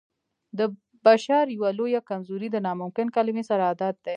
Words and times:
د 0.57 0.59
بشر 1.05 1.43
يوه 1.57 1.69
لويه 1.77 2.01
کمزوري 2.09 2.49
د 2.51 2.57
ناممکن 2.65 3.07
کلمې 3.15 3.43
سره 3.49 3.63
عادت 3.69 3.95
دی. 4.05 4.09